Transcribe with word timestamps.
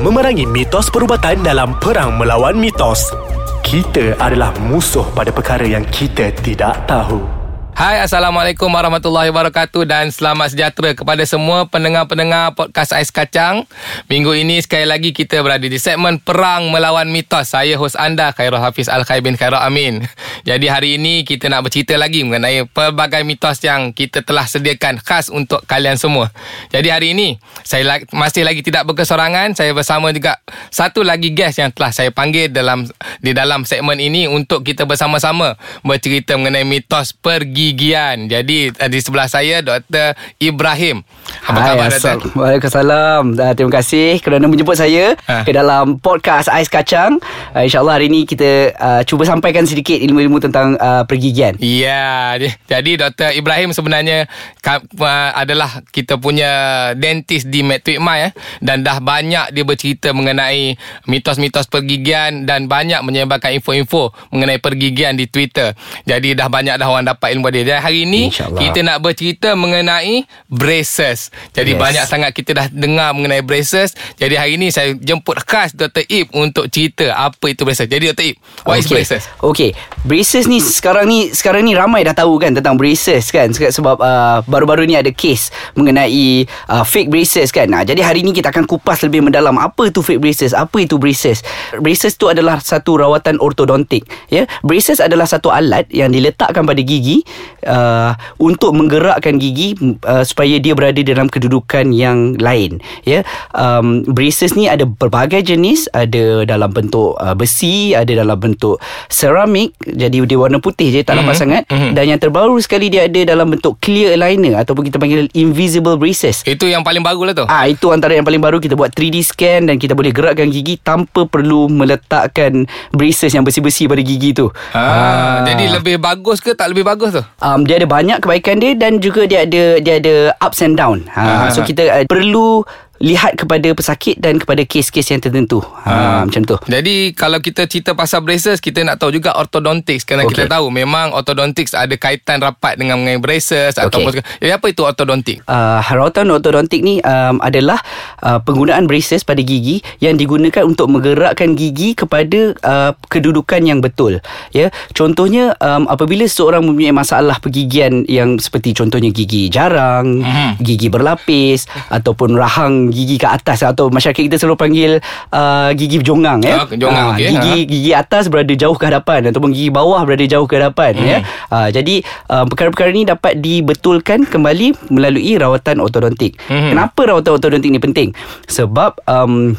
memerangi 0.00 0.48
mitos 0.48 0.88
perubatan 0.88 1.44
dalam 1.44 1.76
perang 1.76 2.16
melawan 2.16 2.56
mitos. 2.56 3.12
Kita 3.60 4.16
adalah 4.16 4.50
musuh 4.64 5.04
pada 5.12 5.28
perkara 5.30 5.68
yang 5.68 5.84
kita 5.92 6.32
tidak 6.40 6.88
tahu. 6.88 7.39
Hai 7.80 7.96
Assalamualaikum 8.04 8.68
Warahmatullahi 8.68 9.32
Wabarakatuh 9.32 9.88
Dan 9.88 10.12
selamat 10.12 10.52
sejahtera 10.52 10.92
kepada 10.92 11.24
semua 11.24 11.64
pendengar-pendengar 11.64 12.52
podcast 12.52 12.92
Ais 12.92 13.08
Kacang. 13.08 13.64
Minggu 14.04 14.36
ini 14.36 14.60
sekali 14.60 14.84
lagi 14.84 15.16
kita 15.16 15.40
berada 15.40 15.64
di 15.64 15.80
segmen 15.80 16.20
Perang 16.20 16.68
Melawan 16.68 17.08
Mitos. 17.08 17.56
Saya 17.56 17.80
hos 17.80 17.96
anda 17.96 18.36
Khairul 18.36 18.60
Hafiz 18.60 18.92
Al-Khair 18.92 19.24
bin 19.24 19.40
Khairul 19.40 19.64
Amin. 19.64 20.04
Jadi 20.44 20.68
hari 20.68 21.00
ini 21.00 21.24
kita 21.24 21.48
nak 21.48 21.72
bercerita 21.72 21.96
lagi 21.96 22.20
mengenai 22.20 22.68
pelbagai 22.68 23.24
mitos 23.24 23.64
yang 23.64 23.96
kita 23.96 24.28
telah 24.28 24.44
sediakan 24.44 25.00
khas 25.00 25.32
untuk 25.32 25.64
kalian 25.64 25.96
semua. 25.96 26.28
Jadi 26.68 26.92
hari 26.92 27.16
ini 27.16 27.40
saya 27.64 28.04
masih 28.12 28.44
lagi 28.44 28.60
tidak 28.60 28.84
berkesorangan 28.92 29.56
Saya 29.56 29.72
bersama 29.72 30.12
juga 30.12 30.44
satu 30.68 31.00
lagi 31.00 31.32
guest 31.32 31.56
yang 31.56 31.72
telah 31.72 31.96
saya 31.96 32.12
panggil 32.12 32.52
dalam 32.52 32.84
di 33.24 33.32
dalam 33.32 33.64
segmen 33.64 33.96
ini 33.96 34.28
Untuk 34.28 34.68
kita 34.68 34.84
bersama-sama 34.84 35.56
bercerita 35.80 36.36
mengenai 36.36 36.68
mitos 36.68 37.16
pergi 37.16 37.69
gigian. 37.70 38.26
Jadi 38.26 38.74
di 38.74 38.98
sebelah 38.98 39.30
saya 39.30 39.62
Dr. 39.62 40.18
Ibrahim. 40.42 41.06
Apa 41.46 41.58
Hai, 41.62 41.66
khabar 41.74 41.88
Dr. 41.94 42.18
Waalaikumsalam. 42.34 43.22
Uh, 43.38 43.52
terima 43.54 43.72
kasih 43.78 44.18
kerana 44.18 44.50
menjemput 44.50 44.74
saya 44.74 45.14
ha. 45.30 45.46
ke 45.46 45.54
dalam 45.54 46.02
podcast 46.02 46.50
Ais 46.50 46.66
Kacang. 46.66 47.22
Uh, 47.54 47.62
InsyaAllah 47.62 48.02
hari 48.02 48.10
ini 48.10 48.26
kita 48.26 48.74
uh, 48.74 49.02
cuba 49.06 49.22
sampaikan 49.22 49.64
sedikit 49.64 49.96
ilmu-ilmu 49.96 50.42
tentang 50.42 50.74
uh, 50.76 51.06
pergigian. 51.06 51.54
Ya, 51.62 52.34
jadi 52.66 52.90
Dr. 53.06 53.38
Ibrahim 53.38 53.70
sebenarnya 53.70 54.26
uh, 54.66 55.30
adalah 55.34 55.82
kita 55.94 56.18
punya 56.18 56.50
dentist 56.98 57.48
di 57.48 57.62
Medtweet 57.62 58.00
My 58.02 58.30
eh, 58.30 58.32
dan 58.58 58.82
dah 58.82 58.98
banyak 58.98 59.54
dia 59.54 59.64
bercerita 59.64 60.10
mengenai 60.10 60.76
mitos-mitos 61.06 61.70
pergigian 61.70 62.44
dan 62.44 62.66
banyak 62.66 63.00
menyebarkan 63.04 63.56
info-info 63.60 64.12
mengenai 64.34 64.58
pergigian 64.58 65.14
di 65.14 65.30
Twitter. 65.30 65.74
Jadi 66.04 66.34
dah 66.34 66.48
banyak 66.50 66.76
dah 66.76 66.88
orang 66.88 67.06
dapat 67.06 67.36
ilmu 67.36 67.48
dia 67.52 67.59
dia. 67.60 67.76
Dan 67.76 67.84
hari 67.84 68.08
ini 68.08 68.32
kita 68.32 68.80
nak 68.80 69.04
bercerita 69.04 69.52
mengenai 69.52 70.24
braces. 70.48 71.28
Jadi 71.52 71.76
yes. 71.76 71.80
banyak 71.80 72.04
sangat 72.08 72.30
kita 72.32 72.50
dah 72.56 72.66
dengar 72.72 73.12
mengenai 73.12 73.44
braces. 73.44 73.92
Jadi 74.16 74.34
hari 74.40 74.56
ini 74.56 74.72
saya 74.72 74.96
jemput 74.96 75.36
khas 75.44 75.76
Dr. 75.76 76.08
Ip 76.08 76.32
untuk 76.32 76.72
cerita 76.72 77.12
apa 77.12 77.52
itu 77.52 77.68
braces. 77.68 77.84
Jadi 77.84 78.10
Dr. 78.10 78.24
Ip, 78.32 78.36
what 78.64 78.80
okay. 78.80 78.80
is 78.80 78.86
braces? 78.88 79.22
Okay. 79.44 79.70
Braces 80.08 80.48
ni 80.48 80.64
sekarang 80.64 81.04
ni 81.04 81.28
sekarang 81.36 81.68
ni 81.68 81.76
ramai 81.76 82.00
dah 82.02 82.16
tahu 82.16 82.40
kan 82.40 82.56
tentang 82.56 82.80
braces 82.80 83.28
kan 83.28 83.52
sebab 83.52 84.00
uh, 84.00 84.40
baru-baru 84.48 84.88
ni 84.88 84.96
ada 84.96 85.12
case 85.12 85.52
mengenai 85.76 86.48
uh, 86.72 86.84
fake 86.86 87.12
braces 87.12 87.52
kan. 87.52 87.68
Nah, 87.68 87.84
jadi 87.84 88.00
hari 88.00 88.24
ini 88.24 88.32
kita 88.32 88.48
akan 88.48 88.64
kupas 88.64 89.04
lebih 89.04 89.20
mendalam 89.20 89.54
apa 89.60 89.90
itu 89.92 90.00
fake 90.00 90.22
braces, 90.22 90.56
apa 90.56 90.80
itu 90.80 90.96
braces. 90.96 91.44
Braces 91.76 92.16
tu 92.16 92.30
adalah 92.30 92.62
satu 92.62 92.96
rawatan 92.96 93.36
ortodontik, 93.42 94.06
ya. 94.32 94.48
Braces 94.64 94.98
adalah 95.02 95.28
satu 95.28 95.52
alat 95.52 95.86
yang 95.92 96.10
diletakkan 96.10 96.64
pada 96.64 96.80
gigi 96.80 97.22
uh, 97.66 98.12
untuk 98.40 98.72
menggerakkan 98.72 99.36
gigi 99.36 99.76
uh, 100.06 100.24
supaya 100.24 100.56
dia 100.60 100.72
berada 100.72 101.00
dalam 101.00 101.28
kedudukan 101.28 101.92
yang 101.92 102.36
lain 102.38 102.80
ya. 103.04 103.24
Um, 103.52 104.06
braces 104.06 104.56
ni 104.56 104.70
ada 104.70 104.86
berbagai 104.86 105.44
jenis. 105.44 105.88
Ada 105.90 106.46
dalam 106.46 106.70
bentuk 106.70 107.16
uh, 107.18 107.34
besi 107.34 107.92
ada 107.92 108.12
dalam 108.12 108.36
bentuk 108.36 108.78
ceramik 109.10 109.74
jadi 109.84 110.22
dia 110.24 110.38
warna 110.38 110.62
putih 110.62 110.92
je 110.92 111.00
tak 111.02 111.18
nampak 111.18 111.36
mm-hmm. 111.36 111.62
sangat. 111.62 111.62
Mm-hmm. 111.70 111.92
dan 111.96 112.04
yang 112.06 112.20
terbaru 112.20 112.56
sekali 112.62 112.92
dia 112.92 113.06
ada 113.06 113.20
dalam 113.24 113.50
bentuk 113.50 113.78
clear 113.82 114.16
aligner 114.16 114.56
ataupun 114.60 114.86
kita 114.86 114.96
panggil 115.00 115.26
invisible 115.36 115.96
braces. 115.96 116.44
Itu 116.44 116.68
yang 116.68 116.84
paling 116.84 117.02
bagus 117.04 117.24
lah 117.32 117.34
tu. 117.36 117.46
Ah 117.48 117.64
itu 117.66 117.90
antara 117.90 118.16
yang 118.16 118.26
paling 118.26 118.42
baru. 118.42 118.58
Kita 118.60 118.76
buat 118.76 118.92
3D 118.92 119.24
scan 119.24 119.70
dan 119.70 119.76
kita 119.80 119.96
boleh 119.96 120.12
gerakkan 120.12 120.48
gigi 120.52 120.76
tanpa 120.80 121.24
perlu 121.24 121.68
meletakkan 121.70 122.68
braces 122.92 123.32
yang 123.32 123.44
besi-besi 123.44 123.88
pada 123.88 124.02
gigi 124.04 124.36
tu. 124.36 124.52
Ah, 124.72 124.80
ah. 124.80 125.36
jadi 125.48 125.80
lebih 125.80 125.96
bagus 126.00 126.38
ke 126.42 126.52
tak 126.54 126.72
lebih 126.72 126.86
bagus 126.86 127.16
tu 127.16 127.22
um, 127.40 127.64
dia 127.66 127.80
ada 127.80 127.88
banyak 127.88 128.20
kebaikan 128.22 128.60
dia 128.60 128.72
dan 128.76 129.00
juga 129.00 129.26
dia 129.26 129.44
ada 129.48 129.80
dia 129.80 129.94
ada 129.98 130.16
ups 130.40 130.60
and 130.64 130.76
down. 130.76 131.04
Ha, 131.12 131.20
ha, 131.20 131.44
so 131.52 131.64
kita 131.64 131.88
uh, 131.88 132.04
perlu 132.06 132.64
lihat 133.00 133.40
kepada 133.40 133.72
pesakit 133.72 134.20
dan 134.20 134.36
kepada 134.36 134.60
kes-kes 134.68 135.08
yang 135.08 135.24
tertentu. 135.24 135.64
Ha, 135.84 135.90
ha 135.90 136.20
macam 136.28 136.44
tu. 136.44 136.56
Jadi 136.68 137.16
kalau 137.16 137.40
kita 137.40 137.64
cerita 137.64 137.96
pasal 137.96 138.20
braces, 138.20 138.60
kita 138.60 138.84
nak 138.84 139.00
tahu 139.00 139.16
juga 139.16 139.32
ortodontics 139.40 140.04
kerana 140.04 140.28
okay. 140.28 140.44
kita 140.44 140.52
tahu 140.52 140.68
memang 140.68 141.16
ortodontics 141.16 141.72
ada 141.72 141.96
kaitan 141.96 142.44
rapat 142.44 142.76
dengan 142.76 143.00
mengenai 143.00 143.16
braces 143.16 143.80
okay. 143.80 143.88
ataupun 143.88 144.20
jadi 144.20 144.52
apa 144.60 144.66
itu 144.68 144.84
ortodontik? 144.84 145.40
Uh, 145.48 145.80
rawatan 145.80 146.28
ortodontik 146.28 146.84
ni 146.84 147.00
um, 147.00 147.40
adalah 147.40 147.80
uh, 148.20 148.36
penggunaan 148.44 148.84
braces 148.84 149.24
pada 149.24 149.40
gigi 149.40 149.80
yang 150.04 150.20
digunakan 150.20 150.60
untuk 150.68 150.92
menggerakkan 150.92 151.56
gigi 151.56 151.96
kepada 151.96 152.52
uh, 152.60 152.92
kedudukan 153.08 153.64
yang 153.64 153.80
betul. 153.80 154.20
Ya, 154.52 154.68
contohnya 154.92 155.56
um, 155.64 155.88
apabila 155.88 156.28
seorang 156.28 156.68
mempunyai 156.68 156.92
masalah 156.92 157.40
pergigian 157.40 158.04
yang 158.04 158.36
seperti 158.36 158.76
contohnya 158.76 159.08
gigi 159.08 159.48
jarang, 159.48 160.20
uh-huh. 160.20 160.52
gigi 160.60 160.92
berlapis 160.92 161.64
ataupun 161.88 162.36
rahang 162.36 162.89
gigi 162.92 163.16
ke 163.16 163.26
atas 163.26 163.62
atau 163.64 163.88
masyarakat 163.88 164.22
kita 164.26 164.36
selalu 164.36 164.56
panggil 164.58 164.90
uh, 165.32 165.70
gigi 165.74 166.02
jongang 166.02 166.42
ya. 166.44 166.66
Uh, 166.66 166.76
jongang, 166.76 167.06
uh, 167.10 167.16
okay, 167.16 167.30
gigi 167.32 167.56
gigi 167.66 167.90
atas 167.96 168.28
berada 168.28 168.54
jauh 168.54 168.76
ke 168.76 168.84
hadapan 168.86 169.30
ataupun 169.30 169.50
gigi 169.54 169.70
bawah 169.72 170.02
berada 170.04 170.26
jauh 170.26 170.44
ke 170.44 170.60
hadapan 170.60 170.92
hmm. 170.94 171.06
ya. 171.06 171.18
Uh, 171.48 171.68
jadi 171.72 171.94
uh, 172.28 172.44
perkara-perkara 172.46 172.90
ini 172.92 173.08
dapat 173.08 173.38
dibetulkan 173.38 174.26
kembali 174.28 174.92
melalui 174.92 175.38
rawatan 175.38 175.80
ortodontik. 175.80 176.36
Hmm. 176.46 176.74
Kenapa 176.74 177.00
rawatan 177.08 177.30
ortodontik 177.38 177.70
ini 177.70 177.80
penting? 177.80 178.08
Sebab 178.50 179.00
um, 179.06 179.54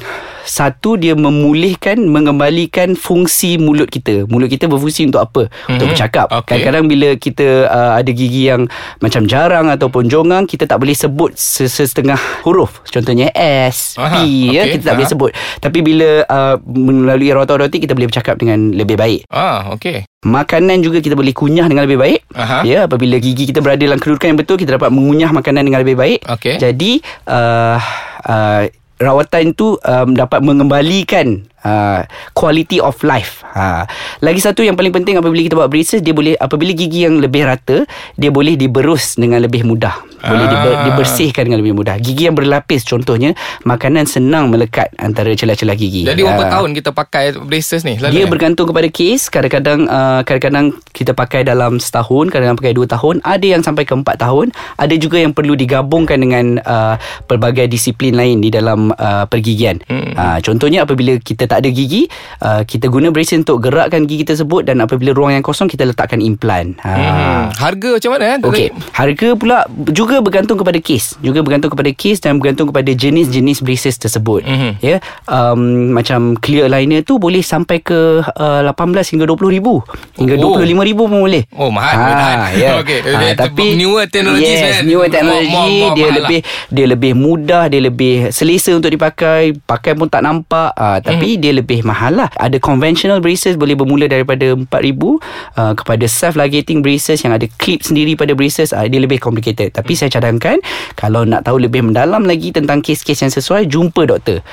satu 0.47 0.97
dia 0.97 1.13
memulihkan 1.13 2.01
mengembalikan 2.07 2.97
fungsi 2.97 3.59
mulut 3.61 3.91
kita. 3.91 4.25
Mulut 4.25 4.49
kita 4.49 4.65
berfungsi 4.65 5.07
untuk 5.09 5.21
apa? 5.21 5.41
Hmm. 5.67 5.77
Untuk 5.77 5.93
bercakap. 5.93 6.27
Okay. 6.31 6.61
Kadang-kadang 6.61 6.85
bila 6.89 7.09
kita 7.19 7.47
uh, 7.69 7.91
ada 7.99 8.11
gigi 8.11 8.49
yang 8.49 8.65
macam 9.03 9.27
jarang 9.27 9.69
ataupun 9.69 10.07
jongang, 10.07 10.49
kita 10.49 10.65
tak 10.65 10.81
boleh 10.81 10.95
sebut 10.95 11.35
setengah 11.37 12.17
huruf. 12.47 12.81
Contohnya 12.89 13.29
S, 13.35 13.99
Aha. 13.99 14.23
P 14.23 14.55
ya, 14.55 14.65
kita 14.69 14.83
tak 14.87 14.95
Aha. 14.95 14.99
boleh 15.01 15.09
sebut. 15.09 15.31
Tapi 15.59 15.79
bila 15.83 16.25
uh, 16.25 16.55
melalui 16.65 17.29
odotik 17.31 17.83
kita 17.83 17.93
boleh 17.97 18.07
bercakap 18.07 18.37
dengan 18.37 18.71
lebih 18.71 18.95
baik. 18.95 19.27
Ah, 19.33 19.73
okey. 19.75 20.05
Makanan 20.21 20.85
juga 20.85 21.01
kita 21.01 21.17
boleh 21.17 21.33
kunyah 21.33 21.65
dengan 21.65 21.89
lebih 21.89 21.97
baik. 21.97 22.19
Aha. 22.37 22.61
Ya, 22.61 22.85
apabila 22.85 23.17
gigi 23.17 23.49
kita 23.49 23.57
berada 23.57 23.81
dalam 23.81 23.97
kedudukan 23.97 24.29
yang 24.33 24.39
betul, 24.39 24.55
kita 24.61 24.77
dapat 24.77 24.93
mengunyah 24.93 25.33
makanan 25.33 25.65
dengan 25.65 25.81
lebih 25.81 25.97
baik. 25.97 26.19
Okay. 26.37 26.61
Jadi, 26.61 27.01
uh, 27.25 27.81
uh, 28.29 28.69
rawatan 29.01 29.51
itu 29.57 29.75
um, 29.81 30.13
dapat 30.13 30.39
mengembalikan 30.45 31.41
uh, 31.65 32.05
quality 32.33 32.81
of 32.81 32.97
life. 33.01 33.41
Ha. 33.51 33.85
Lagi 34.23 34.39
satu 34.39 34.61
yang 34.63 34.77
paling 34.77 34.93
penting 34.93 35.17
apabila 35.17 35.41
kita 35.43 35.55
buat 35.57 35.69
braces 35.69 35.99
dia 35.99 36.15
boleh 36.15 36.37
apabila 36.37 36.71
gigi 36.71 37.05
yang 37.05 37.19
lebih 37.19 37.45
rata 37.45 37.83
dia 38.15 38.31
boleh 38.31 38.55
diberus 38.55 39.17
dengan 39.17 39.41
lebih 39.43 39.65
mudah. 39.65 40.11
Boleh 40.21 40.45
ah. 40.45 40.51
diber, 40.53 40.73
dibersihkan 40.85 41.49
dengan 41.49 41.65
lebih 41.65 41.73
mudah. 41.73 41.97
Gigi 41.97 42.29
yang 42.29 42.37
berlapis 42.37 42.85
contohnya 42.85 43.33
makanan 43.65 44.05
senang 44.05 44.53
melekat 44.53 44.93
antara 45.01 45.33
celah-celah 45.33 45.73
gigi. 45.73 46.05
Jadi 46.05 46.21
berapa 46.21 46.45
uh, 46.45 46.51
tahun 46.61 46.69
kita 46.77 46.93
pakai 46.93 47.33
braces 47.41 47.81
ni? 47.81 47.97
Lalu 47.97 48.13
dia 48.13 48.23
ya? 48.25 48.29
bergantung 48.29 48.69
kepada 48.69 48.85
kes. 48.93 49.33
Kadang-kadang 49.33 49.89
uh, 49.89 50.21
kadang-kadang 50.21 50.77
kita 50.93 51.17
pakai 51.17 51.41
dalam 51.41 51.81
setahun, 51.81 52.29
kadang-kadang 52.29 52.59
pakai 52.61 52.73
dua 52.77 52.85
tahun, 52.85 53.15
ada 53.25 53.45
yang 53.45 53.65
sampai 53.65 53.83
ke 53.83 53.97
empat 53.97 54.21
tahun, 54.21 54.53
ada 54.77 54.93
juga 54.93 55.17
yang 55.17 55.33
perlu 55.33 55.57
digabungkan 55.57 56.21
dengan 56.21 56.61
uh, 56.61 57.01
pelbagai 57.25 57.65
disiplin 57.65 58.13
lain 58.13 58.45
di 58.45 58.53
dalam 58.53 58.93
uh, 58.93 59.25
pergigian. 59.25 59.81
Hmm. 59.89 60.13
Uh, 60.13 60.37
contohnya 60.45 60.85
apabila 60.85 61.17
kita 61.17 61.49
tak 61.51 61.67
ada 61.67 61.69
gigi 61.75 62.07
uh, 62.39 62.63
kita 62.63 62.87
guna 62.87 63.11
braces 63.11 63.43
untuk 63.43 63.67
gerakkan 63.67 64.07
gigi 64.07 64.23
tersebut 64.23 64.63
dan 64.63 64.79
apabila 64.79 65.11
ruang 65.11 65.35
yang 65.35 65.43
kosong 65.43 65.67
kita 65.67 65.83
letakkan 65.83 66.23
implan 66.23 66.79
ha. 66.79 66.95
hmm. 66.95 67.43
harga 67.59 67.99
macam 67.99 68.09
mana 68.15 68.23
eh? 68.23 68.37
Okay. 68.39 68.67
harga 68.95 69.35
pula 69.35 69.67
juga 69.91 70.23
bergantung 70.23 70.55
kepada 70.55 70.79
kes 70.79 71.19
juga 71.19 71.43
bergantung 71.43 71.75
kepada 71.75 71.91
kes 71.91 72.23
dan 72.23 72.39
bergantung 72.39 72.71
kepada 72.71 72.87
jenis-jenis 72.95 73.59
braces 73.59 73.99
tersebut 73.99 74.47
hmm. 74.47 74.79
ya 74.79 74.95
yeah? 74.95 74.99
um, 75.27 75.91
macam 75.91 76.39
clear 76.39 76.71
aligner 76.71 77.03
tu 77.03 77.19
boleh 77.19 77.43
sampai 77.43 77.83
ke 77.83 78.23
uh, 78.23 78.61
18 78.63 79.11
hingga 79.11 79.27
20 79.27 79.57
ribu 79.59 79.83
hingga 80.15 80.39
oh. 80.39 80.63
25 80.63 80.87
ribu 80.87 81.03
pun 81.11 81.19
boleh 81.27 81.43
oh 81.59 81.67
mahal 81.67 81.99
ha, 81.99 82.55
yeah. 82.55 82.79
okay. 82.81 83.03
ha, 83.03 83.35
tapi 83.35 83.75
newer 83.75 84.07
technology 84.07 84.47
yes, 84.47 84.79
kan? 84.79 84.87
newer 84.87 85.11
technology 85.11 85.51
more, 85.51 85.67
more, 85.67 85.91
more 85.91 85.95
dia 85.99 86.09
lebih 86.15 86.39
lah. 86.39 86.71
dia 86.71 86.85
lebih 86.87 87.11
mudah 87.17 87.63
dia 87.67 87.81
lebih 87.83 88.15
selesa 88.31 88.71
untuk 88.71 88.93
dipakai 88.93 89.57
pakai 89.67 89.97
pun 89.97 90.07
tak 90.07 90.23
nampak 90.23 90.71
ha, 90.77 91.01
tapi 91.03 91.35
hmm. 91.35 91.40
Dia 91.41 91.51
lebih 91.51 91.81
mahal 91.81 92.21
lah. 92.21 92.29
Ada 92.37 92.61
conventional 92.61 93.19
braces 93.19 93.57
boleh 93.57 93.73
bermula 93.73 94.05
daripada 94.05 94.53
4000 94.53 94.69
uh, 94.69 95.73
kepada 95.73 96.05
self 96.05 96.37
ligating 96.37 96.85
braces 96.85 97.25
yang 97.25 97.33
ada 97.33 97.49
clip 97.57 97.81
sendiri 97.81 98.13
pada 98.13 98.37
braces 98.37 98.71
uh, 98.71 98.85
dia 98.85 99.01
lebih 99.01 99.17
complicated. 99.17 99.73
Tapi 99.73 99.97
saya 99.97 100.13
cadangkan 100.13 100.61
kalau 100.93 101.25
nak 101.25 101.49
tahu 101.49 101.57
lebih 101.57 101.81
mendalam 101.81 102.21
lagi 102.23 102.53
tentang 102.53 102.85
kes-kes 102.85 103.25
yang 103.25 103.33
sesuai 103.33 103.65
jumpa 103.65 104.05
doktor. 104.05 104.45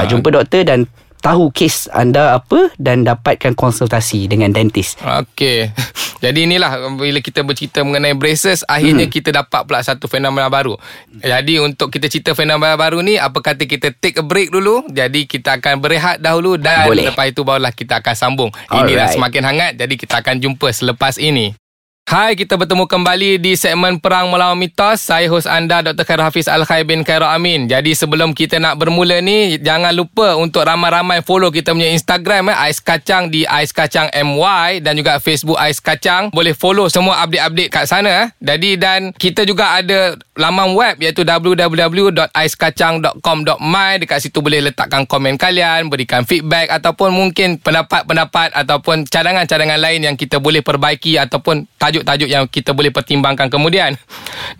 Uh, 0.00 0.08
jumpa 0.08 0.32
doktor 0.32 0.64
dan 0.64 0.88
tahu 1.20 1.52
kes 1.52 1.92
anda 1.92 2.34
apa 2.34 2.72
dan 2.80 3.04
dapatkan 3.04 3.54
konsultasi 3.54 4.26
dengan 4.26 4.50
dentist. 4.50 4.98
Okey. 5.00 5.70
Jadi 6.24 6.44
inilah 6.44 6.92
bila 7.00 7.24
kita 7.24 7.40
bercerita 7.40 7.80
mengenai 7.80 8.12
braces 8.12 8.60
akhirnya 8.68 9.08
hmm. 9.08 9.14
kita 9.14 9.30
dapat 9.32 9.64
pula 9.64 9.80
satu 9.80 10.04
fenomena 10.04 10.52
baru. 10.52 10.76
Jadi 11.20 11.56
untuk 11.64 11.88
kita 11.88 12.12
cerita 12.12 12.36
fenomena 12.36 12.76
baru 12.76 13.00
ni 13.00 13.16
apa 13.16 13.40
kata 13.40 13.64
kita 13.64 13.96
take 13.96 14.20
a 14.20 14.24
break 14.24 14.52
dulu. 14.52 14.84
Jadi 14.92 15.24
kita 15.24 15.56
akan 15.56 15.80
berehat 15.80 16.20
dahulu 16.20 16.60
dan 16.60 16.92
Boleh. 16.92 17.08
lepas 17.08 17.24
itu 17.28 17.40
barulah 17.40 17.72
kita 17.72 18.04
akan 18.04 18.14
sambung. 18.16 18.50
Ini 18.68 18.92
dah 18.92 19.08
Alright. 19.08 19.16
semakin 19.16 19.42
hangat 19.48 19.72
jadi 19.80 19.94
kita 19.96 20.20
akan 20.20 20.36
jumpa 20.44 20.68
selepas 20.68 21.16
ini. 21.16 21.56
Hai, 22.08 22.32
kita 22.34 22.56
bertemu 22.58 22.88
kembali 22.90 23.38
di 23.38 23.54
segmen 23.54 24.02
Perang 24.02 24.34
Melawan 24.34 24.58
Mitos. 24.58 24.98
Saya 24.98 25.30
hos 25.30 25.46
anda 25.46 25.78
Dr. 25.78 26.02
Khairul 26.02 26.26
Hafiz 26.26 26.50
Al-Khair 26.50 26.82
bin 26.82 27.06
Khairul 27.06 27.30
Amin. 27.30 27.70
Jadi 27.70 27.94
sebelum 27.94 28.34
kita 28.34 28.58
nak 28.58 28.82
bermula 28.82 29.22
ni, 29.22 29.62
jangan 29.62 29.94
lupa 29.94 30.34
untuk 30.34 30.66
ramai-ramai 30.66 31.22
follow 31.22 31.54
kita 31.54 31.70
punya 31.70 31.86
Instagram 31.94 32.50
eh, 32.50 32.58
Ais 32.66 32.82
Kacang 32.82 33.30
di 33.30 33.46
Ais 33.46 33.70
Kacang 33.70 34.10
MY 34.10 34.82
dan 34.82 34.98
juga 34.98 35.22
Facebook 35.22 35.54
Ais 35.54 35.78
Kacang. 35.78 36.34
Boleh 36.34 36.50
follow 36.50 36.90
semua 36.90 37.22
update-update 37.22 37.70
kat 37.70 37.86
sana. 37.86 38.26
eh. 38.26 38.34
Jadi 38.42 38.74
dan 38.74 39.14
kita 39.14 39.46
juga 39.46 39.78
ada 39.78 40.18
laman 40.34 40.74
web 40.74 40.98
iaitu 40.98 41.22
www.aiskacang.com.my. 41.22 43.90
Dekat 44.02 44.18
situ 44.18 44.42
boleh 44.42 44.66
letakkan 44.66 45.06
komen 45.06 45.38
kalian, 45.38 45.86
berikan 45.86 46.26
feedback 46.26 46.74
ataupun 46.74 47.14
mungkin 47.14 47.62
pendapat-pendapat 47.62 48.50
ataupun 48.50 49.06
cadangan-cadangan 49.06 49.78
lain 49.78 50.10
yang 50.10 50.18
kita 50.18 50.42
boleh 50.42 50.58
perbaiki 50.58 51.14
ataupun 51.14 51.70
tajuk-tajuk 51.90 52.30
yang 52.30 52.46
kita 52.46 52.70
boleh 52.70 52.94
pertimbangkan 52.94 53.50
kemudian. 53.50 53.98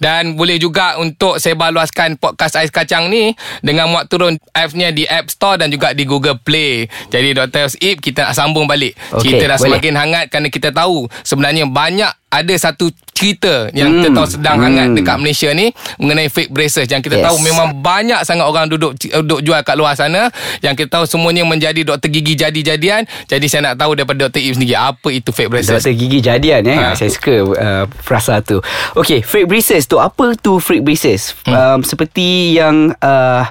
Dan 0.02 0.34
boleh 0.34 0.58
juga 0.58 0.98
untuk 0.98 1.38
sebarluaskan 1.38 2.18
podcast 2.18 2.58
Ais 2.58 2.74
Kacang 2.74 3.06
ni 3.06 3.32
dengan 3.62 3.86
muat 3.86 4.10
turun 4.10 4.34
apps-nya 4.50 4.90
di 4.90 5.06
App 5.06 5.30
Store 5.30 5.56
dan 5.56 5.70
juga 5.70 5.94
di 5.94 6.02
Google 6.02 6.36
Play. 6.42 6.90
Jadi 7.14 7.38
Dr. 7.38 7.70
Ip 7.78 8.02
kita 8.02 8.30
nak 8.30 8.34
sambung 8.34 8.66
balik. 8.66 8.98
Okey, 9.14 9.22
Cerita 9.22 9.44
dah 9.46 9.58
boleh. 9.58 9.64
semakin 9.78 9.94
hangat 9.94 10.24
kerana 10.28 10.48
kita 10.50 10.74
tahu 10.74 11.06
sebenarnya 11.22 11.70
banyak 11.70 12.10
ada 12.30 12.54
satu 12.54 12.88
cerita 13.10 13.68
yang 13.74 13.90
Hmm. 13.90 13.96
kita 14.00 14.08
tahu 14.14 14.26
sedang 14.30 14.56
Hmm. 14.56 14.64
hangat 14.64 14.88
dekat 14.96 15.16
Malaysia 15.18 15.50
ni 15.50 15.74
mengenai 15.98 16.30
fake 16.30 16.48
braces 16.48 16.86
yang 16.86 17.02
kita 17.02 17.18
Yes. 17.18 17.26
tahu 17.26 17.36
memang 17.42 17.76
banyak 17.76 18.22
sangat 18.22 18.46
orang 18.46 18.64
duduk 18.64 18.94
duduk 18.96 19.42
jual 19.42 19.60
kat 19.60 19.74
luar 19.74 19.92
sana 19.92 20.30
yang 20.62 20.72
kita 20.72 20.88
tahu 20.88 21.04
semuanya 21.04 21.42
menjadi 21.42 21.82
doktor 21.82 22.08
gigi 22.08 22.32
jadi-jadian. 22.32 23.04
Jadi 23.26 23.44
saya 23.44 23.60
nak 23.68 23.76
tahu 23.76 23.92
daripada 23.92 24.24
Dr. 24.24 24.40
Ip 24.40 24.56
sendiri 24.56 24.72
apa 24.72 25.08
itu 25.10 25.28
fake 25.28 25.50
braces. 25.50 25.74
Doktor 25.74 25.92
gigi 25.92 26.18
jadian 26.22 26.62
eh. 26.64 26.78
Ha. 26.78 26.86
Ha. 26.86 26.96
Saya 26.96 27.10
suka 27.10 27.34
uh, 27.44 27.84
frasa 28.00 28.40
tu. 28.40 28.62
Okay, 28.94 29.20
fake 29.20 29.44
braces 29.44 29.84
tu 29.84 29.98
apa 29.98 30.32
tu 30.38 30.56
fake 30.56 30.80
braces? 30.80 31.34
Hmm. 31.44 31.52
Um, 31.52 31.78
seperti 31.82 32.56
yang 32.56 32.94
uh, 33.02 33.44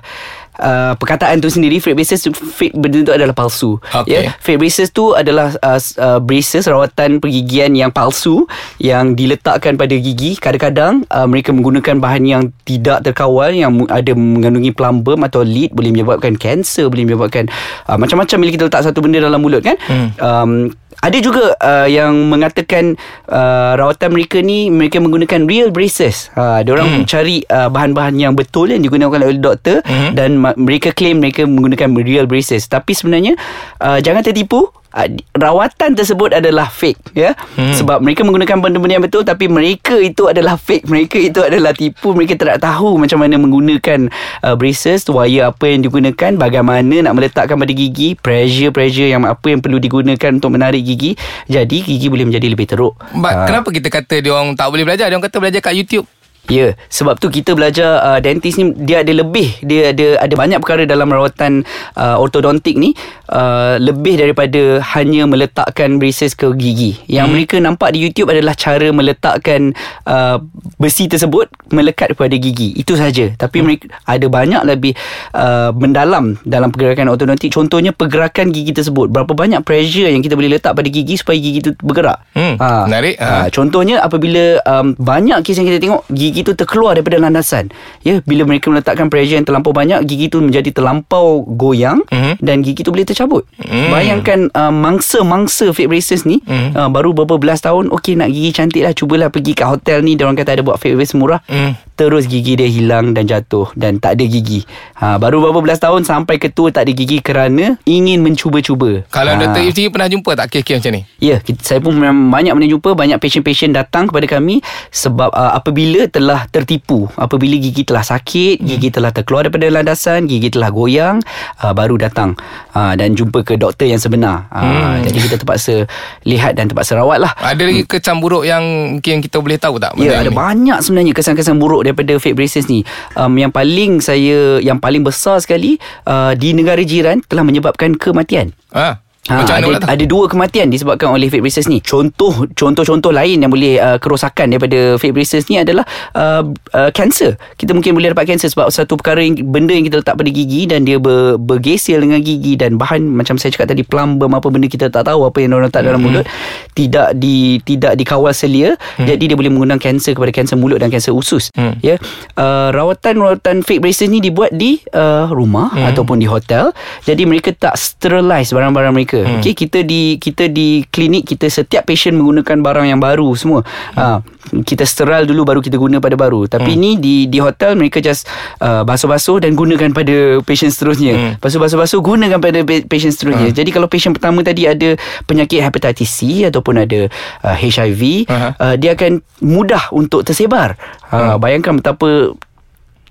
Uh, 0.59 0.91
perkataan 1.00 1.39
tu 1.39 1.47
sendiri 1.47 1.79
fake 1.79 1.95
braces 1.95 2.27
fake 2.27 2.75
benda 2.75 3.00
tu 3.07 3.15
adalah 3.15 3.31
palsu 3.31 3.79
Okey. 3.95 4.11
ya 4.11 4.35
fake 4.44 4.59
braces 4.59 4.91
tu 4.91 5.15
adalah 5.15 5.56
uh, 5.63 5.79
uh, 5.79 6.19
braces 6.19 6.67
rawatan 6.67 7.23
pergigian 7.23 7.71
yang 7.79 7.95
palsu 7.95 8.44
yang 8.75 9.15
diletakkan 9.15 9.79
pada 9.79 9.95
gigi 9.95 10.35
kadang-kadang 10.35 11.07
uh, 11.07 11.23
mereka 11.23 11.56
menggunakan 11.56 12.03
bahan 12.03 12.23
yang 12.27 12.44
tidak 12.67 13.07
terkawal 13.07 13.47
yang 13.56 13.71
ada 13.88 14.11
mengandungi 14.11 14.75
plumbum 14.75 15.23
atau 15.23 15.47
lead 15.47 15.71
boleh 15.71 15.95
menyebabkan 15.95 16.35
kanser 16.35 16.91
boleh 16.91 17.07
menyebabkan 17.07 17.47
uh, 17.88 17.95
macam-macam 17.95 18.35
bila 18.44 18.51
kita 18.51 18.63
letak 18.67 18.83
satu 18.83 19.00
benda 19.00 19.23
dalam 19.23 19.39
mulut 19.39 19.63
kan 19.63 19.79
Hmm. 19.88 20.11
um, 20.19 20.51
ada 20.99 21.17
juga 21.23 21.55
uh, 21.59 21.87
yang 21.87 22.27
mengatakan 22.27 22.99
uh, 23.31 23.73
rawatan 23.79 24.11
mereka 24.11 24.43
ni 24.43 24.67
mereka 24.67 24.99
menggunakan 24.99 25.47
real 25.47 25.69
braces. 25.71 26.27
Ha, 26.35 26.63
dia 26.63 26.75
orang 26.75 27.03
hmm. 27.03 27.05
cari 27.07 27.43
uh, 27.47 27.71
bahan-bahan 27.71 28.19
yang 28.19 28.33
betul 28.35 28.71
yang 28.71 28.83
digunakan 28.83 29.19
oleh 29.19 29.39
doktor 29.39 29.81
Hmm. 29.89 30.11
dan 30.13 30.35
ma- 30.37 30.57
mereka 30.59 30.91
claim 30.91 31.23
mereka 31.23 31.47
menggunakan 31.47 31.87
real 32.03 32.25
braces. 32.27 32.67
Tapi 32.67 32.91
sebenarnya 32.93 33.33
uh, 33.79 33.97
jangan 34.03 34.21
tertipu. 34.21 34.69
Uh, 34.89 35.06
di- 35.06 35.21
rawatan 35.38 35.94
tersebut 35.94 36.33
adalah 36.33 36.65
fake 36.65 37.13
ya 37.13 37.38
hmm. 37.38 37.77
sebab 37.77 38.01
mereka 38.01 38.25
menggunakan 38.25 38.57
benda-benda 38.57 38.97
yang 38.97 39.06
betul 39.06 39.21
tapi 39.21 39.45
mereka 39.45 39.94
itu 40.01 40.25
adalah 40.25 40.57
fake 40.57 40.89
mereka 40.89 41.21
itu 41.21 41.45
adalah 41.45 41.77
tipu 41.77 42.18
mereka 42.18 42.33
tidak 42.33 42.57
tahu 42.57 42.97
macam 42.97 43.21
mana 43.21 43.38
menggunakan 43.38 44.09
uh, 44.41 44.57
braces 44.57 45.06
wire 45.06 45.45
apa 45.45 45.65
yang 45.69 45.86
digunakan 45.86 46.33
bagaimana 46.41 47.06
nak 47.06 47.13
meletakkan 47.13 47.62
pada 47.62 47.69
gigi 47.69 48.18
pressure-pressure 48.18 49.13
yang 49.13 49.30
apa 49.30 49.45
yang 49.53 49.62
perlu 49.62 49.77
digunakan 49.77 50.33
untuk 50.33 50.57
menarik 50.57 50.81
gigi 50.81 51.13
jadi 51.45 51.77
gigi 51.85 52.09
boleh 52.09 52.25
menjadi 52.25 52.50
lebih 52.50 52.65
teruk 52.65 52.97
But, 53.13 53.45
kenapa 53.45 53.69
kita 53.69 53.88
kata 53.94 54.15
dia 54.21 54.31
orang 54.33 54.53
tak 54.53 54.69
boleh 54.69 54.85
belajar? 54.85 55.09
Dia 55.09 55.15
orang 55.18 55.25
kata 55.25 55.38
belajar 55.42 55.62
kat 55.62 55.75
YouTube. 55.75 56.07
Ya, 56.47 56.74
sebab 56.89 57.19
tu 57.21 57.30
kita 57.30 57.53
belajar 57.53 58.01
uh, 58.01 58.19
dentist 58.24 58.57
ni 58.57 58.74
dia 58.74 59.01
ada 59.06 59.13
lebih, 59.13 59.59
dia 59.65 59.91
ada 59.94 60.18
ada 60.21 60.33
banyak 60.33 60.57
perkara 60.62 60.86
dalam 60.86 61.09
rawatan 61.09 61.65
uh, 61.97 62.18
ortodontik 62.18 62.74
ni 62.77 62.94
uh, 63.30 63.77
lebih 63.77 64.18
daripada 64.18 64.81
hanya 64.97 65.25
meletakkan 65.30 65.97
braces 65.97 66.33
ke 66.33 66.50
gigi. 66.57 66.97
Yang 67.09 67.25
hmm. 67.25 67.33
mereka 67.33 67.56
nampak 67.62 67.89
di 67.94 68.01
YouTube 68.01 68.33
adalah 68.33 68.53
cara 68.57 68.89
meletakkan 68.89 69.74
uh, 70.09 70.41
besi 70.81 71.09
tersebut 71.09 71.50
melekat 71.74 72.13
kepada 72.18 72.33
gigi. 72.38 72.74
Itu 72.77 72.97
saja. 72.97 73.30
Tapi 73.33 73.62
hmm. 73.62 73.65
mereka 73.65 73.85
ada 74.06 74.25
banyak 74.30 74.62
lebih 74.65 74.94
uh, 75.38 75.69
mendalam 75.74 76.38
dalam 76.45 76.74
pergerakan 76.74 77.13
ortodontik. 77.13 77.53
Contohnya 77.53 77.94
pergerakan 77.94 78.50
gigi 78.50 78.74
tersebut. 78.74 79.09
Berapa 79.09 79.33
banyak 79.33 79.62
pressure 79.62 80.09
yang 80.09 80.25
kita 80.25 80.33
boleh 80.33 80.57
letak 80.57 80.74
pada 80.74 80.89
gigi 80.89 81.18
supaya 81.18 81.38
gigi 81.38 81.62
tu 81.62 81.71
bergerak. 81.81 82.21
Hmm, 82.33 82.57
menarik. 82.89 83.18
Ha, 83.21 83.30
Ha. 83.30 83.47
contohnya 83.53 84.01
apabila 84.01 84.59
um, 84.65 84.97
banyak 84.97 85.45
kes 85.45 85.62
yang 85.62 85.68
kita 85.69 85.80
tengok 85.80 86.01
gigi 86.09 86.28
tu 86.41 86.53
terkeluar 86.53 86.93
daripada 86.93 87.17
landasan. 87.17 87.73
Ya, 88.05 88.21
bila 88.23 88.45
mereka 88.45 88.69
meletakkan 88.69 89.09
pressure 89.09 89.41
yang 89.41 89.47
terlampau 89.49 89.73
banyak, 89.73 90.05
gigi 90.05 90.29
tu 90.29 90.39
menjadi 90.39 90.69
terlampau 90.69 91.41
goyang 91.43 92.05
Mhm. 92.07 92.39
dan 92.39 92.61
gigi 92.61 92.85
tu 92.85 92.93
boleh 92.93 93.03
tercabut. 93.03 93.43
Mhm. 93.57 93.87
Bayangkan 93.89 94.39
uh, 94.53 94.69
mangsa-mangsa 94.69 95.73
fake 95.73 95.89
braces 95.89 96.23
ni 96.23 96.39
Mhm. 96.45 96.77
uh, 96.77 96.89
baru 96.93 97.11
beberapa 97.11 97.41
belas 97.41 97.59
tahun, 97.59 97.89
okey 97.89 98.15
nak 98.15 98.29
gigi 98.29 98.53
cantik 98.53 98.85
lah, 98.85 98.93
cubalah 98.93 99.27
pergi 99.27 99.57
kat 99.57 99.67
hotel 99.67 100.05
ni, 100.05 100.13
dia 100.13 100.29
orang 100.29 100.37
kata 100.37 100.55
ada 100.55 100.63
buat 100.63 100.77
fake 100.77 100.95
braces 100.95 101.17
murah. 101.17 101.41
Hmm. 101.49 101.73
Terus 101.99 102.31
gigi 102.31 102.55
dia 102.55 102.71
hilang 102.71 103.11
dan 103.11 103.27
jatuh 103.27 103.75
dan 103.75 103.99
tak 103.99 104.15
ada 104.15 104.23
gigi. 104.23 104.63
Ha, 105.03 105.19
baru 105.19 105.43
beberapa 105.43 105.67
belas 105.67 105.83
tahun 105.83 106.07
sampai 106.07 106.39
ketua 106.39 106.71
tak 106.71 106.87
ada 106.87 106.95
gigi 106.95 107.19
kerana 107.19 107.75
ingin 107.83 108.23
mencuba-cuba. 108.23 109.03
Kalau 109.11 109.35
Ha. 109.35 109.51
Dr. 109.51 109.67
Sendiri 109.75 109.91
pernah 109.91 110.07
jumpa 110.07 110.31
tak 110.39 110.47
kes-kes 110.47 110.79
macam 110.79 110.91
ni? 110.95 111.01
Ya, 111.19 111.43
kita, 111.43 111.59
saya 111.59 111.83
pun 111.83 111.91
memang 111.99 112.31
banyak 112.31 112.55
pernah 112.55 112.71
jumpa 112.71 112.89
banyak 112.95 113.19
patient-patient 113.19 113.75
datang 113.75 114.07
kepada 114.07 114.31
kami 114.31 114.63
sebab 114.95 115.27
uh, 115.35 115.59
apabila 115.59 116.07
telah 116.07 116.47
tertipu, 116.47 117.11
apabila 117.19 117.59
gigi 117.59 117.83
telah 117.83 118.07
sakit, 118.07 118.63
gigi 118.63 118.95
telah 118.95 119.11
terkeluar 119.11 119.51
daripada 119.51 119.67
landasan, 119.67 120.23
gigi 120.23 120.55
telah 120.55 120.71
goyang, 120.71 121.19
uh, 121.59 121.75
baru 121.75 121.99
datang 121.99 122.39
uh, 122.79 122.95
dan 122.95 123.11
jumpa 123.11 123.43
ke 123.43 123.59
doktor 123.59 123.91
yang 123.91 123.99
sebenar. 123.99 124.47
Uh, 124.55 125.03
Jadi 125.03 125.17
kita 125.27 125.35
terpaksa 125.35 125.83
lihat 126.23 126.55
dan 126.55 126.71
terpaksa 126.71 126.95
rawat 126.95 127.19
lah. 127.19 127.35
Ada 127.43 127.67
lagi 127.67 127.83
kesan 127.83 128.23
buruk 128.23 128.47
yang 128.47 128.63
mungkin 128.95 129.19
kita 129.19 129.43
boleh 129.43 129.59
tahu 129.59 129.75
tak? 129.81 129.99
Ya, 129.99 130.23
ada 130.23 130.31
ni? 130.31 130.35
banyak 130.37 130.79
sebenarnya 130.79 131.11
kesan-kesan 131.11 131.59
buruk 131.59 131.83
daripada 131.89 132.21
fake 132.21 132.38
braces 132.38 132.69
ni. 132.69 132.86
Um, 133.18 133.33
yang 133.41 133.50
paling 133.50 134.00
saya, 134.00 134.62
yang 134.62 134.77
paling 134.77 135.01
besar 135.01 135.41
sekali 135.41 135.81
uh, 136.06 136.38
di 136.38 136.53
negara 136.53 136.85
jiran 136.85 137.25
telah 137.25 137.42
menyebabkan 137.42 137.97
kematian. 137.97 138.54
Ha? 138.71 139.08
Ha, 139.30 139.45
Macam 139.45 139.56
ada, 139.62 139.68
tu? 139.78 139.86
ada 139.86 140.04
dua 140.09 140.26
kematian 140.26 140.74
disebabkan 140.74 141.14
oleh 141.14 141.30
fake 141.30 141.45
braces 141.45 141.69
ni. 141.69 141.78
Contoh 141.86 142.50
contoh-contoh 142.57 143.14
lain 143.14 143.45
yang 143.45 143.54
boleh 143.54 143.78
uh, 143.78 144.02
kerosakan 144.02 144.50
daripada 144.50 144.98
fake 144.98 145.14
braces 145.14 145.45
ni 145.54 145.62
adalah 145.62 145.86
uh, 146.18 146.42
uh, 146.74 146.90
cancer. 146.90 147.38
Kita 147.54 147.78
mungkin 147.78 147.94
boleh 147.94 148.09
dapat 148.18 148.26
cancer 148.26 148.50
sebab 148.50 148.74
satu 148.74 148.98
perkara 148.98 149.21
yang 149.21 149.38
benda 149.54 149.78
yang 149.78 149.86
kita 149.86 150.02
letak 150.02 150.18
pada 150.18 150.30
gigi 150.33 150.66
dan 150.66 150.81
dia 150.81 150.98
ber, 150.98 151.38
bergesil 151.38 152.02
dengan 152.02 152.18
gigi 152.26 152.57
dan 152.57 152.81
bahan 152.81 153.06
macam 153.06 153.38
saya 153.38 153.54
cakap 153.54 153.69
tadi 153.69 153.86
plumbum 153.86 154.33
apa 154.33 154.50
benda 154.50 154.66
kita 154.66 154.90
tak 154.90 155.06
tahu 155.06 155.30
apa 155.30 155.38
yang 155.38 155.54
orang 155.54 155.69
letak 155.69 155.86
dalam 155.86 156.02
mulut 156.02 156.26
tidak 156.74 157.14
di 157.14 157.62
tidak 157.62 157.94
dikawal 157.94 158.33
selia 158.33 158.74
jadi 158.98 159.30
dia 159.30 159.38
boleh 159.38 159.54
mengundang 159.54 159.78
kanser 159.78 160.18
kepada 160.18 160.33
kanser 160.33 160.57
mulut 160.57 160.81
dan 160.81 160.90
kanser 160.90 161.14
usus. 161.14 161.54
Hmm. 161.54 161.78
Ya. 161.86 162.02
Uh, 162.33 162.74
rawatan-rawatan 162.74 163.62
fake 163.62 163.86
braces 163.86 164.09
ni 164.09 164.19
dibuat 164.24 164.50
di 164.57 164.81
uh, 164.98 165.30
rumah 165.30 165.69
ataupun 165.94 166.18
di 166.18 166.26
hotel. 166.26 166.74
Jadi 167.06 167.30
mereka 167.30 167.54
tak 167.54 167.78
sterilize 167.78 168.50
barang-barang 168.50 168.94
mereka. 168.95 169.19
Hmm. 169.26 169.40
Okey, 169.40 169.54
kita 169.56 169.83
di 169.83 170.19
kita 170.19 170.47
di 170.47 170.83
klinik 170.88 171.30
kita 171.30 171.47
setiap 171.49 171.88
patient 171.88 172.16
menggunakan 172.18 172.57
barang 172.59 172.85
yang 172.90 173.02
baru 173.02 173.28
semua. 173.35 173.64
Hmm. 173.95 174.21
Ha, 174.21 174.61
kita 174.66 174.83
sterile 174.88 175.30
dulu 175.30 175.45
baru 175.45 175.59
kita 175.61 175.78
guna 175.78 176.02
pada 176.02 176.18
baru. 176.18 176.49
Tapi 176.49 176.73
hmm. 176.73 176.80
ni 176.80 176.92
di 176.97 177.16
di 177.30 177.38
hotel 177.38 177.78
mereka 177.78 178.02
just 178.02 178.26
uh, 178.59 178.81
basuh-basuh 178.88 179.44
dan 179.44 179.54
gunakan 179.54 179.94
pada 179.94 180.42
patient 180.44 180.73
seterusnya. 180.73 181.14
Hmm. 181.14 181.33
Basuh-basuh 181.42 182.02
gunakan 182.02 182.40
pada 182.42 182.59
pa- 182.66 182.85
patient 182.85 183.14
seterusnya. 183.14 183.49
Hmm. 183.52 183.57
Jadi 183.57 183.69
kalau 183.69 183.88
patient 183.88 184.14
pertama 184.18 184.42
tadi 184.42 184.66
ada 184.66 184.95
penyakit 185.30 185.61
hepatitis 185.61 186.09
C 186.09 186.44
ataupun 186.45 186.83
ada 186.83 187.07
uh, 187.45 187.56
HIV, 187.56 188.26
Aha. 188.28 188.49
uh, 188.57 188.76
dia 188.76 188.97
akan 188.97 189.21
mudah 189.44 189.92
untuk 189.95 190.26
tersebar. 190.26 190.76
Ha, 191.09 191.42
bayangkan 191.42 191.81
betapa 191.81 192.38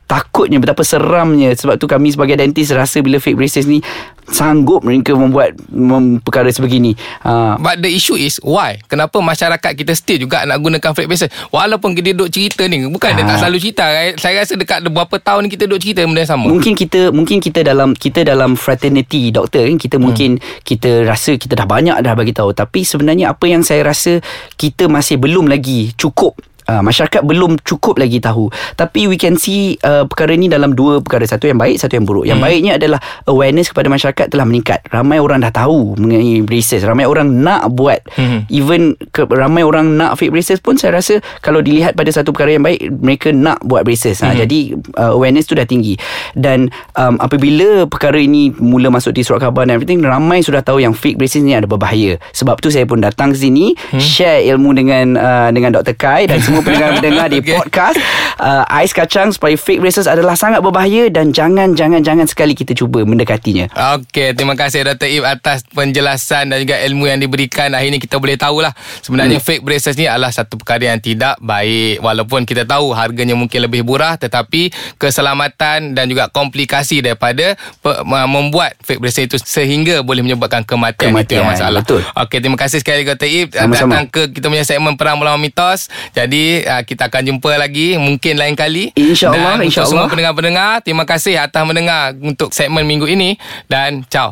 takutnya 0.09 0.57
betapa 0.57 0.81
seramnya 0.81 1.53
sebab 1.53 1.77
tu 1.77 1.85
kami 1.85 2.09
sebagai 2.09 2.35
dentist 2.35 2.73
rasa 2.73 2.99
bila 2.99 3.21
fake 3.21 3.37
braces 3.37 3.65
ni 3.65 3.85
sanggup 4.27 4.81
mereka 4.81 5.13
membuat 5.13 5.57
mem, 5.69 6.21
perkara 6.21 6.49
sebegini. 6.49 6.93
Uh, 7.23 7.57
But 7.59 7.81
the 7.81 7.89
issue 7.89 8.13
is 8.13 8.37
why? 8.39 8.77
Kenapa 8.85 9.17
masyarakat 9.19 9.73
kita 9.75 9.93
still 9.93 10.17
juga 10.19 10.45
nak 10.45 10.61
gunakan 10.61 10.93
fake 10.93 11.09
braces? 11.09 11.33
Walaupun 11.49 11.93
kita 11.93 12.13
duduk 12.13 12.29
cerita 12.29 12.65
ni, 12.65 12.85
bukan 12.85 13.09
dia 13.11 13.25
tak 13.25 13.37
Ah. 13.37 13.41
selalu 13.41 13.57
cerita. 13.59 13.85
right? 13.85 14.17
Saya 14.17 14.41
rasa 14.41 14.53
dekat 14.55 14.85
beberapa 14.85 15.17
tahun 15.17 15.49
kita 15.49 15.65
duduk 15.65 15.81
cerita 15.81 16.01
benda 16.03 16.21
yang 16.21 16.29
sama. 16.31 16.45
Mungkin 16.47 16.73
kita 16.73 17.09
mungkin 17.09 17.37
kita 17.39 17.61
dalam 17.63 17.93
kita 17.93 18.21
dalam 18.23 18.53
fraternity 18.53 19.29
doktor 19.29 19.65
kan 19.65 19.77
kita 19.77 19.97
mungkin 19.97 20.37
kita 20.61 21.05
rasa 21.05 21.35
kita 21.35 21.53
dah 21.55 21.65
banyak 21.65 21.97
dah 21.99 22.13
bagi 22.13 22.33
tahu 22.33 22.53
tapi 22.53 22.81
sebenarnya 22.81 23.33
apa 23.33 23.45
yang 23.45 23.61
saya 23.61 23.81
rasa 23.83 24.21
kita 24.55 24.89
masih 24.89 25.17
belum 25.17 25.49
lagi 25.49 25.93
cukup 25.97 26.37
Uh, 26.69 26.85
masyarakat 26.85 27.25
belum 27.25 27.57
cukup 27.65 27.97
lagi 27.97 28.21
tahu. 28.21 28.53
Tapi 28.77 29.09
we 29.09 29.17
can 29.17 29.41
see 29.41 29.81
uh, 29.81 30.05
perkara 30.05 30.37
ni 30.37 30.53
dalam 30.53 30.77
dua 30.77 31.01
perkara. 31.01 31.25
Satu 31.25 31.49
yang 31.49 31.57
baik 31.57 31.81
satu 31.81 31.97
yang 31.97 32.05
buruk. 32.05 32.29
Yang 32.29 32.45
baiknya 32.45 32.73
adalah 32.77 33.01
awareness 33.25 33.73
kepada 33.73 33.89
masyarakat 33.89 34.29
telah 34.29 34.45
meningkat. 34.45 34.85
Ramai 34.93 35.17
orang 35.17 35.41
dah 35.41 35.49
tahu 35.49 35.97
mengenai 35.97 36.45
braces. 36.45 36.85
Ramai 36.85 37.09
orang 37.09 37.41
nak 37.41 37.73
buat 37.73 38.05
Mhm. 38.21 38.53
even 38.53 38.83
ke, 39.11 39.25
ramai 39.25 39.65
orang 39.65 39.97
nak 39.97 40.21
fake 40.21 40.29
braces 40.29 40.61
pun 40.61 40.77
saya 40.77 41.01
rasa 41.01 41.25
kalau 41.41 41.65
dilihat 41.65 41.97
pada 41.97 42.13
satu 42.13 42.37
perkara 42.37 42.61
yang 42.61 42.65
baik 42.69 42.85
mereka 43.01 43.33
nak 43.33 43.65
buat 43.65 43.89
braces. 43.89 44.21
Ha, 44.21 44.37
jadi 44.37 44.77
uh, 45.01 45.17
awareness 45.17 45.49
tu 45.49 45.57
dah 45.57 45.65
tinggi. 45.65 45.97
Dan 46.37 46.69
um, 46.95 47.17
apabila 47.17 47.89
perkara 47.89 48.21
ini 48.21 48.53
mula 48.53 48.93
masuk 48.93 49.17
di 49.17 49.25
surat 49.25 49.41
khabar 49.41 49.65
dan 49.65 49.81
everything 49.81 50.05
ramai 50.05 50.45
sudah 50.45 50.61
tahu 50.61 50.85
yang 50.85 50.93
fake 50.93 51.17
braces 51.17 51.41
ni 51.41 51.57
ada 51.57 51.65
berbahaya. 51.65 52.21
Sebab 52.37 52.61
tu 52.61 52.69
saya 52.69 52.85
pun 52.85 53.01
datang 53.01 53.33
sini 53.33 53.73
share 53.97 54.45
ilmu 54.45 54.77
dengan 54.77 55.17
uh, 55.17 55.49
dengan 55.49 55.73
Dr. 55.73 55.97
Kai 55.97 56.29
dan 56.29 56.45
semua 56.45 56.57
pendengar-pendengar 56.61 57.27
di 57.31 57.39
Okay. 57.39 57.55
podcast 57.55 57.97
uh, 58.37 58.67
ais 58.69 58.91
kacang 58.91 59.31
supaya 59.31 59.55
fake 59.55 59.79
braces 59.79 60.05
adalah 60.05 60.35
sangat 60.35 60.59
berbahaya 60.59 61.07
dan 61.07 61.31
jangan 61.31 61.73
jangan 61.73 62.03
jangan 62.03 62.25
sekali 62.25 62.53
kita 62.53 62.73
cuba 62.73 63.01
mendekatinya 63.01 63.71
Okey, 63.97 64.33
terima 64.33 64.53
kasih 64.53 64.83
Dr. 64.85 65.07
Ib 65.09 65.25
atas 65.25 65.63
penjelasan 65.69 66.49
dan 66.49 66.59
juga 66.59 66.81
ilmu 66.81 67.07
yang 67.07 67.19
diberikan. 67.19 67.71
Akhirnya 67.71 67.97
kita 67.97 68.17
boleh 68.17 68.35
tahulah 68.35 68.73
sebenarnya 68.99 69.39
hmm. 69.39 69.45
fake 69.45 69.63
braces 69.63 69.95
ni 69.95 70.05
adalah 70.05 70.29
satu 70.29 70.57
perkara 70.57 70.89
yang 70.89 70.99
tidak 70.99 71.37
baik. 71.39 71.99
Walaupun 71.99 72.43
kita 72.43 72.65
tahu 72.65 72.91
harganya 72.91 73.33
mungkin 73.33 73.61
lebih 73.61 73.83
murah 73.83 74.15
tetapi 74.15 74.71
keselamatan 75.19 75.93
dan 75.93 76.05
juga 76.07 76.29
komplikasi 76.29 77.01
daripada 77.01 77.55
pe- 77.79 78.01
membuat 78.05 78.79
fake 78.81 78.99
braces 78.99 79.27
itu 79.27 79.37
sehingga 79.39 80.01
boleh 80.01 80.23
menyebabkan 80.23 80.63
kematian, 80.63 81.11
itu 81.13 81.37
yang 81.37 81.45
Kematian, 81.45 81.45
masalah. 81.45 81.81
betul. 81.83 82.01
Okey, 82.15 82.39
terima 82.39 82.57
kasih 82.57 82.79
sekali 82.79 83.03
Dr. 83.03 83.27
Ib 83.27 83.49
Sama-sama. 83.53 83.91
datang 83.93 84.07
ke 84.09 84.23
kita 84.31 84.47
punya 84.47 84.65
segmen 84.65 84.95
Perang 84.95 85.19
Melawan 85.19 85.39
Mitos. 85.39 85.87
Jadi 86.13 86.48
uh, 86.67 86.83
kita 86.83 87.07
akan 87.07 87.23
jumpa 87.31 87.51
lagi 87.55 87.95
mungkin 87.95 88.35
lain 88.35 88.59
kali. 88.59 88.91
InsyaAllah, 88.99 89.39
Dan 89.39 89.55
untuk 89.63 89.69
insyaAllah. 89.71 89.93
semua 89.95 90.11
pendengar-pendengar, 90.11 90.73
terima 90.83 91.05
kasih 91.07 91.39
atas 91.39 91.63
mendengar 91.63 92.13
untuk 92.19 92.51
segmen 92.51 92.83
minggu 92.83 93.07
ini 93.07 93.39
dan 93.71 94.03
ciao. 94.11 94.27